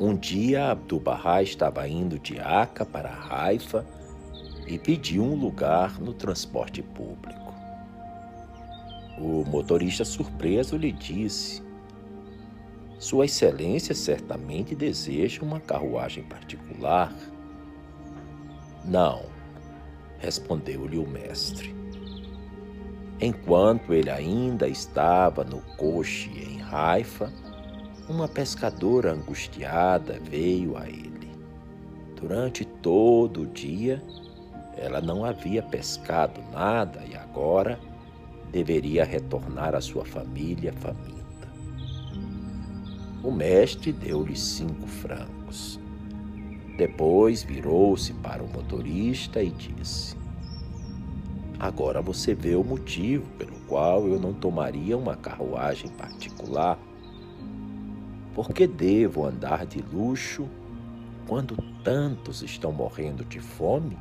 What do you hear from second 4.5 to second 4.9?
e